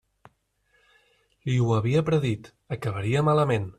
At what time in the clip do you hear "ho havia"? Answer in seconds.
1.65-2.03